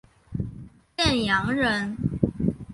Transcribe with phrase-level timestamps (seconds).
[0.97, 1.95] 建阳人。